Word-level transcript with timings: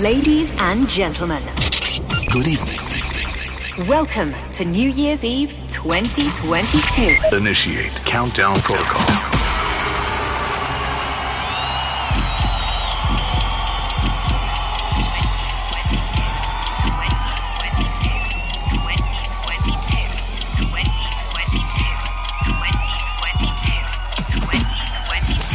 Ladies 0.00 0.50
and 0.58 0.88
gentlemen, 0.88 1.42
Good 2.30 2.46
evening. 2.48 2.78
welcome 3.86 4.32
to 4.54 4.64
New 4.64 4.88
Year's 4.88 5.22
Eve 5.22 5.52
2022. 5.68 7.36
Initiate 7.36 7.94
countdown 8.06 8.54
protocol. 8.56 9.02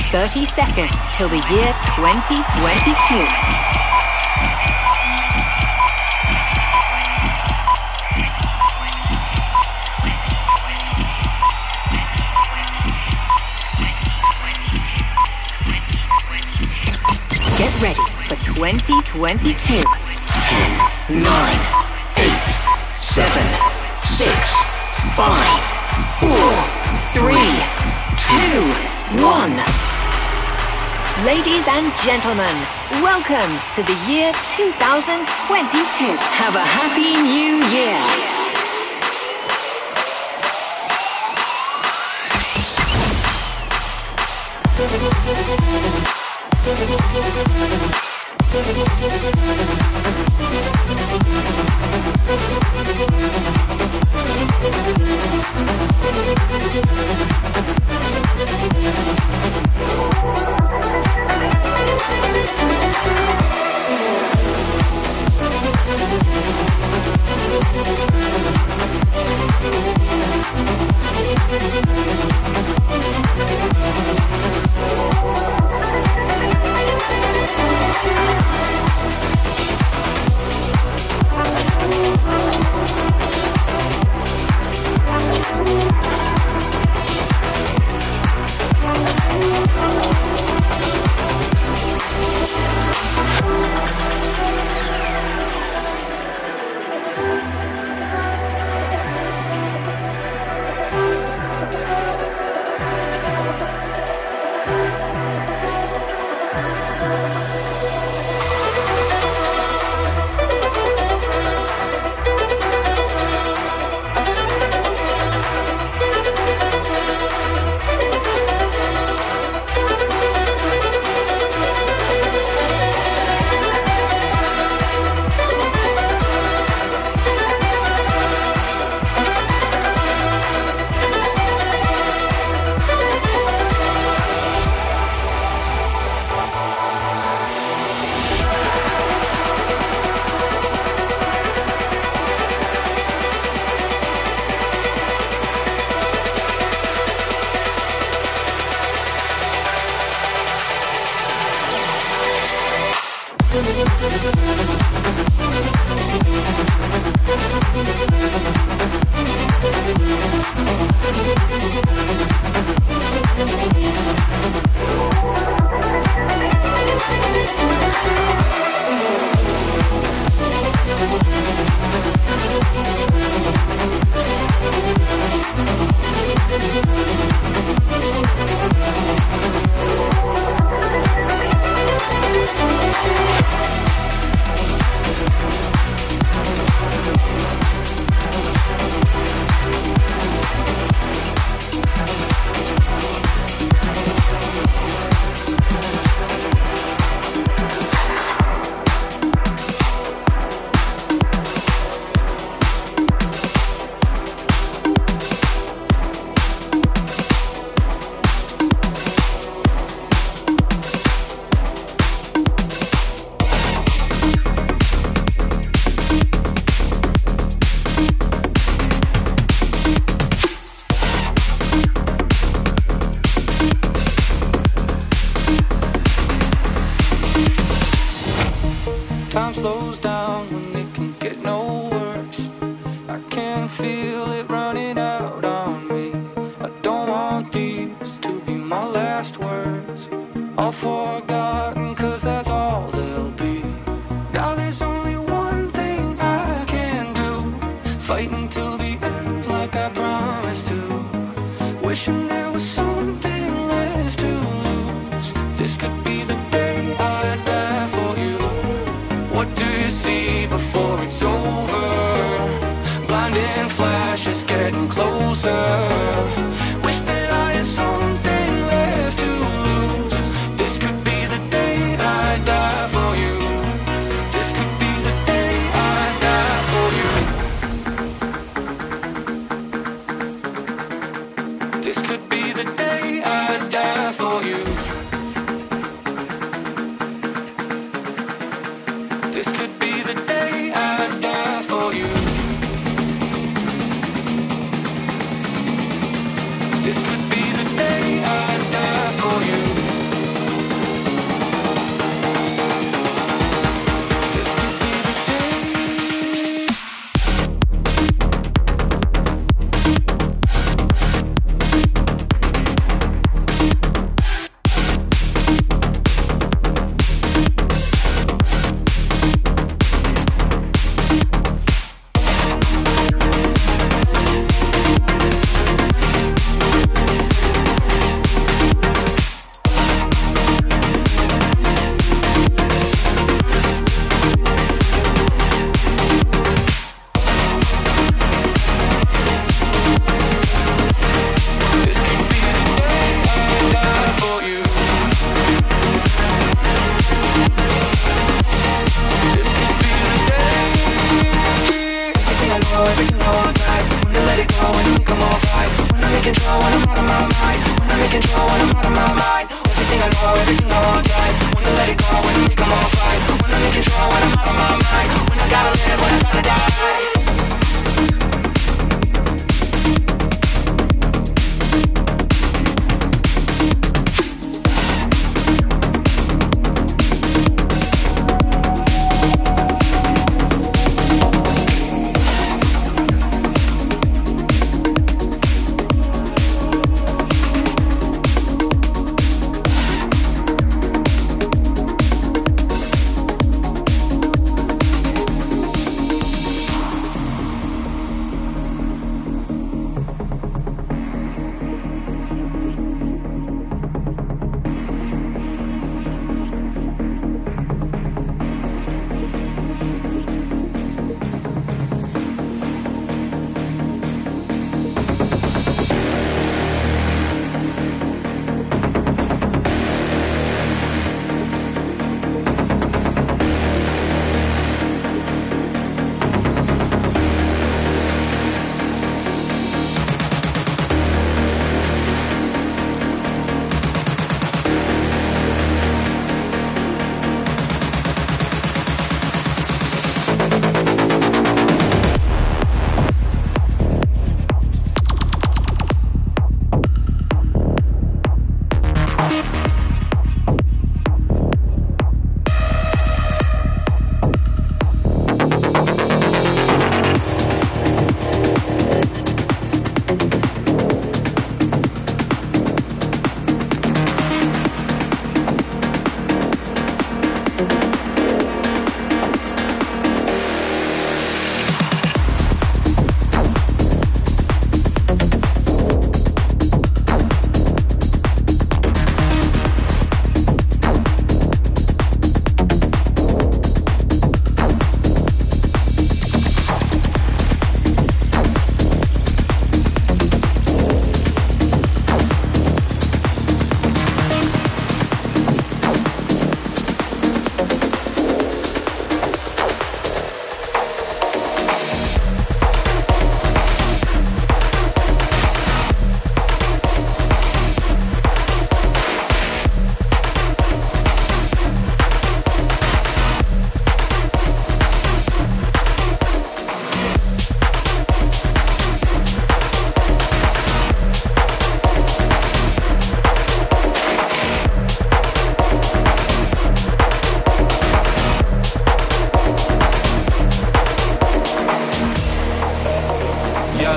Thirty 0.09 0.45
seconds 0.45 0.93
till 1.13 1.27
the 1.29 1.37
year 1.51 1.73
2022. 1.95 3.66
2022. 18.57 19.53
10, 19.53 19.85
9, 21.13 21.29
8, 22.17 22.33
7, 22.97 23.29
6, 24.01 24.33
5, 25.13 25.61
4, 26.17 26.33
3, 27.13 27.37
2, 28.17 29.21
1. 29.21 29.53
Ladies 31.23 31.67
and 31.69 31.93
gentlemen, 32.01 32.55
welcome 33.05 33.53
to 33.75 33.83
the 33.83 33.93
year 34.09 34.33
2022. 34.57 36.17
Have 36.41 36.55
a 36.55 36.65
happy 36.65 37.13
new 37.21 37.61
year. 37.69 38.36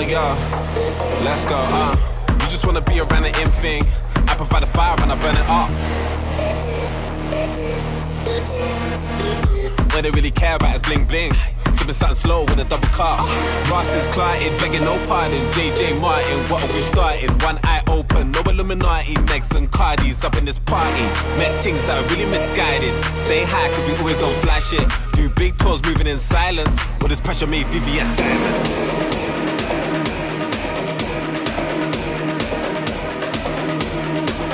hell 0.04 0.36
yeah. 0.36 1.24
Let's 1.24 1.44
go, 1.44 1.56
uh. 1.56 1.96
You 2.28 2.48
just 2.48 2.64
wanna 2.64 2.80
be 2.80 3.00
around 3.00 3.22
the 3.22 3.40
in 3.40 3.50
thing. 3.52 3.84
I 4.28 4.34
provide 4.36 4.62
a 4.62 4.66
fire 4.66 4.96
and 5.00 5.12
I 5.12 5.16
burn 5.16 5.36
it 5.36 5.48
up. 5.48 5.70
What 9.92 10.02
they 10.02 10.10
really 10.10 10.30
care 10.30 10.56
about 10.56 10.76
is 10.76 10.82
bling 10.82 11.04
bling. 11.04 11.32
Sipping 11.74 11.94
something 11.94 12.16
slow 12.16 12.42
with 12.44 12.58
a 12.58 12.64
double 12.64 12.88
cup. 12.88 13.20
Ross 13.70 13.94
is 13.94 14.06
clotted, 14.08 14.52
begging 14.60 14.82
no 14.82 14.96
pardon. 15.06 15.40
JJ 15.52 16.00
Martin, 16.00 16.38
what 16.50 16.62
are 16.62 16.72
we 16.74 16.82
starting? 16.82 17.30
One 17.40 17.58
eye 17.64 17.82
open, 17.86 18.32
no 18.32 18.40
Illuminati. 18.42 19.14
Megs 19.28 19.54
and 19.54 19.70
Cardi's 19.70 20.24
up 20.24 20.36
in 20.36 20.44
this 20.44 20.58
party. 20.58 21.02
Met 21.38 21.52
things 21.62 21.84
that 21.86 22.02
are 22.02 22.08
really 22.14 22.26
misguided. 22.30 22.94
Stay 23.26 23.44
high, 23.44 23.68
cause 23.74 23.88
we 23.88 23.96
always 23.98 24.22
on 24.22 24.34
flash 24.40 24.72
it. 24.72 24.88
Do 25.14 25.28
big 25.30 25.58
tours 25.58 25.84
moving 25.84 26.06
in 26.06 26.18
silence. 26.18 26.74
All 27.00 27.08
this 27.08 27.20
pressure 27.20 27.46
made 27.46 27.66
VVS 27.66 28.16
diamonds. 28.16 28.99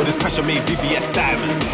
This 0.06 0.16
pressure 0.16 0.42
made 0.44 0.62
VVS 0.62 1.12
diamonds. 1.12 1.66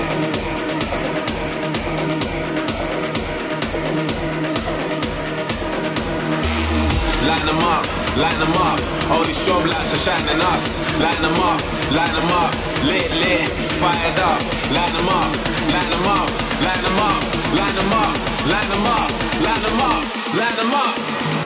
Light 7.28 7.44
them 7.44 7.60
up, 7.60 7.84
light 8.16 8.38
them 8.40 8.54
up. 8.56 8.80
All 9.12 9.24
these 9.24 9.36
strobe 9.36 9.68
lights 9.68 9.92
are 9.92 10.02
shining 10.04 10.40
us. 10.40 10.64
Light 11.04 11.20
them 11.20 11.38
up, 11.44 11.60
light 11.92 12.12
them 12.16 12.32
up. 12.32 12.52
Lit, 12.88 13.10
lit, 13.20 13.48
fired 13.80 14.18
up. 14.18 14.40
Light 14.72 14.92
them 14.96 15.08
up, 15.08 15.30
light 15.74 15.88
them 15.92 16.06
up, 16.08 16.28
light 16.64 16.80
them 16.80 17.00
up, 17.04 17.20
light 17.60 17.76
them 17.76 17.92
up, 17.92 18.14
light 18.48 18.68
them 18.72 18.86
up, 18.86 19.10
light 19.44 19.62
them 19.62 19.80
up, 19.80 20.34
light 20.34 20.56
them 20.56 20.74
up. 20.74 21.41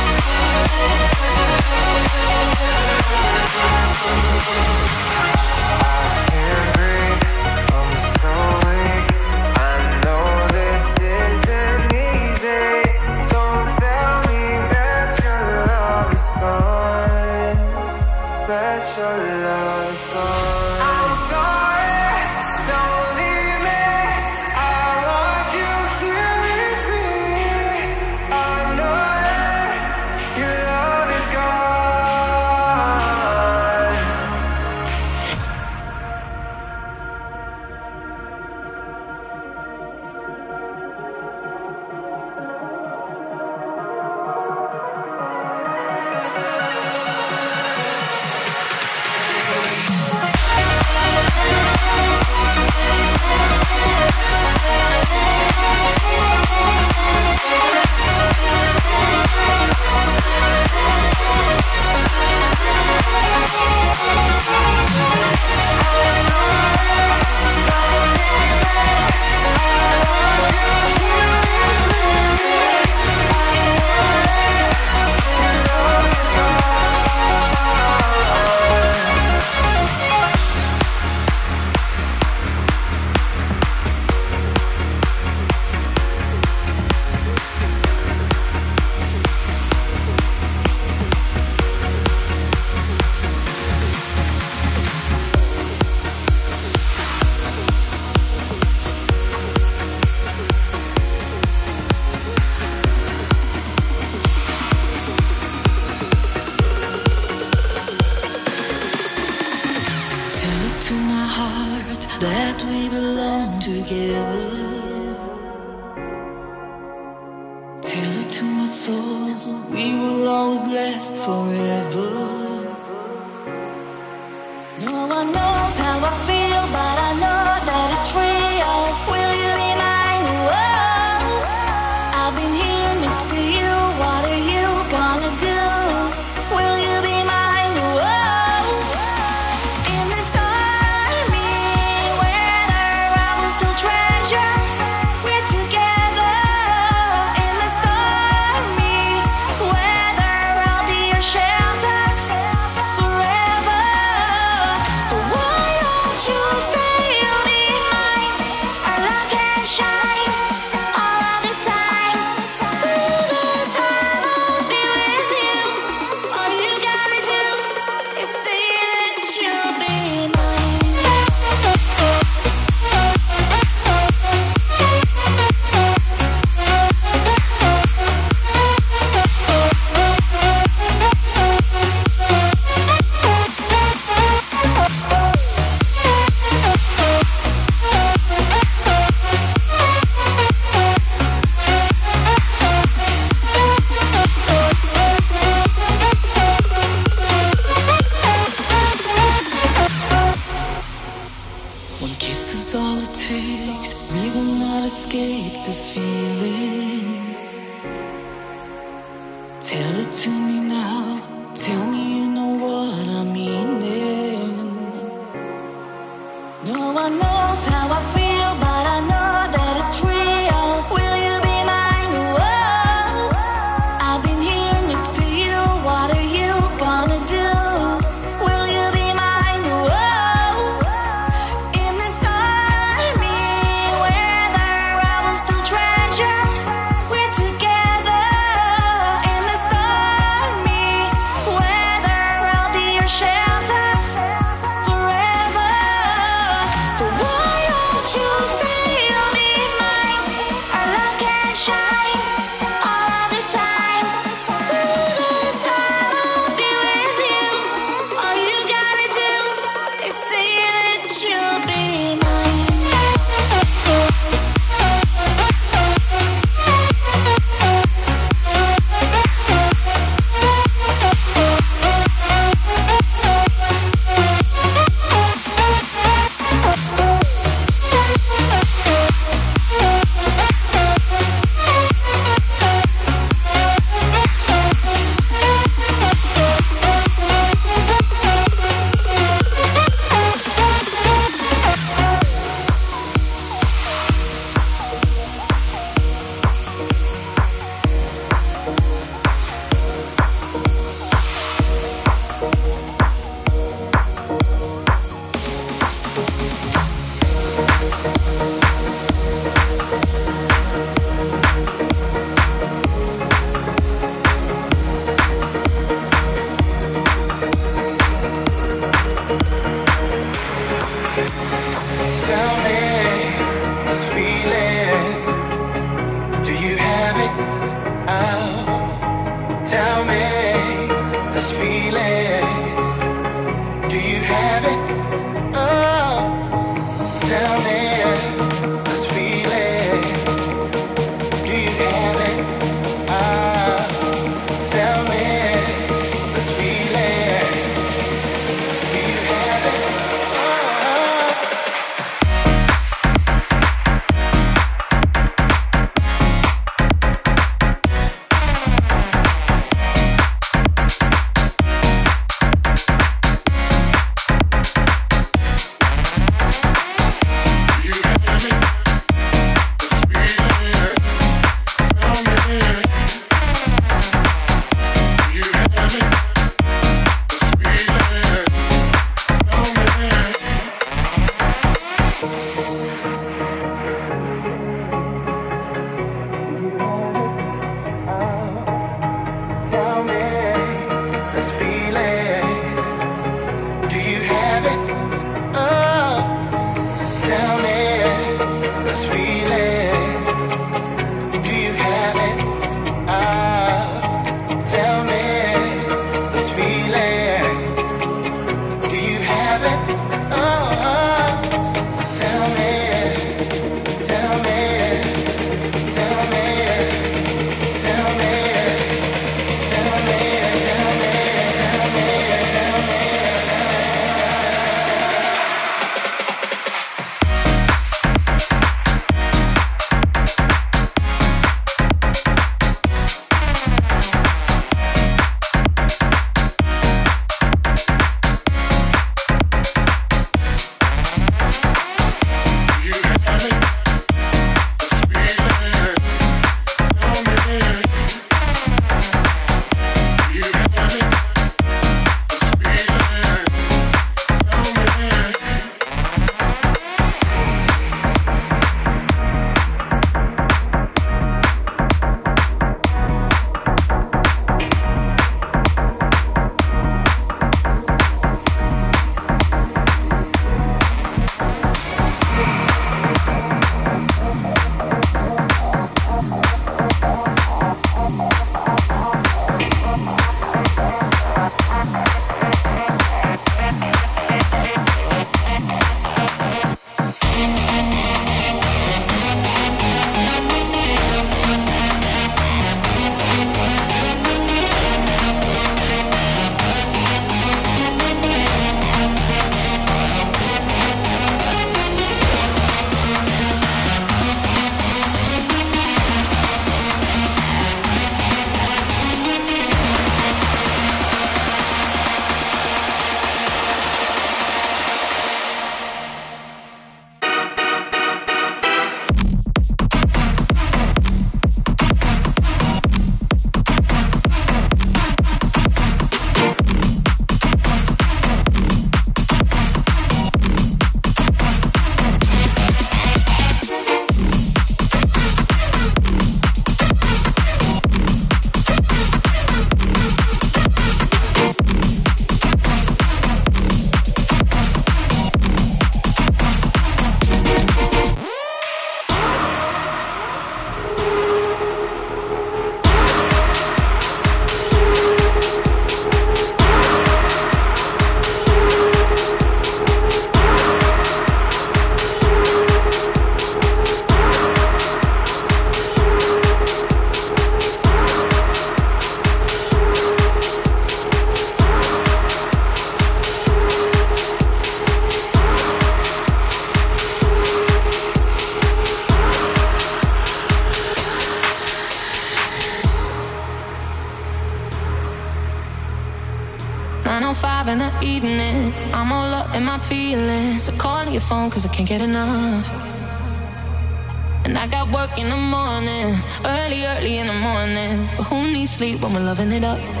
loving 599.41 599.57
it 599.57 599.63
up. 599.63 600.00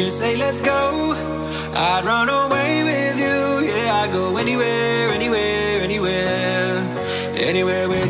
You 0.00 0.08
say 0.08 0.34
let's 0.34 0.62
go. 0.62 1.12
I'd 1.74 2.06
run 2.06 2.30
away 2.30 2.82
with 2.84 3.20
you. 3.20 3.68
Yeah, 3.68 4.00
I'd 4.00 4.10
go 4.10 4.34
anywhere, 4.38 5.10
anywhere, 5.10 5.82
anywhere, 5.82 6.78
anywhere 7.36 7.86
with. 7.86 8.09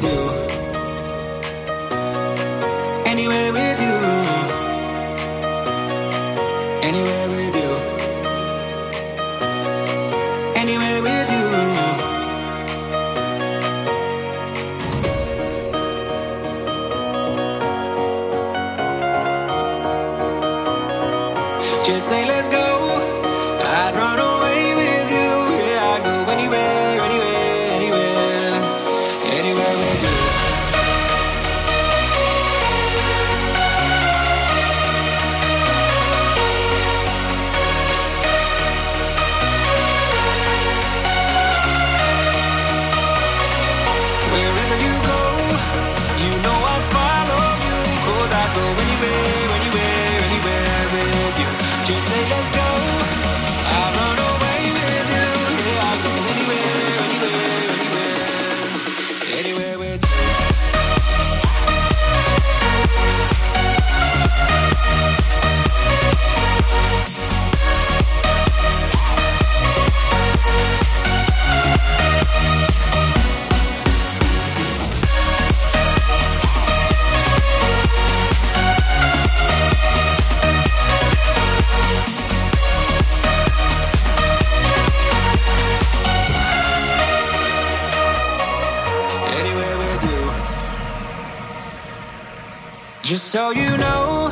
Just 93.11 93.33
so 93.33 93.51
you 93.51 93.77
know, 93.77 94.31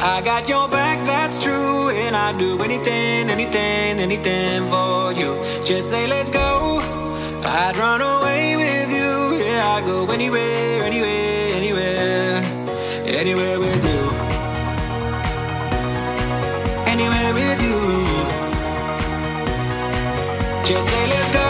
I 0.00 0.22
got 0.24 0.48
your 0.48 0.68
back, 0.68 1.04
that's 1.04 1.36
true. 1.44 1.90
And 1.90 2.16
I'd 2.16 2.38
do 2.38 2.58
anything, 2.62 3.28
anything, 3.28 4.00
anything 4.00 4.70
for 4.70 5.12
you. 5.12 5.36
Just 5.62 5.90
say, 5.90 6.06
let's 6.06 6.30
go. 6.30 6.78
I'd 7.44 7.76
run 7.76 8.00
away 8.00 8.56
with 8.56 8.90
you. 8.90 9.44
Yeah, 9.44 9.68
I'd 9.68 9.84
go 9.84 10.10
anywhere, 10.10 10.82
anywhere, 10.82 11.56
anywhere, 11.60 12.40
anywhere 13.04 13.58
with 13.58 13.84
you. 13.84 14.02
Anywhere 16.94 17.34
with 17.34 17.62
you. 17.68 17.78
Just 20.64 20.88
say, 20.88 21.06
let's 21.06 21.32
go. 21.34 21.45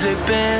Slipping 0.00 0.59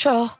control. 0.00 0.39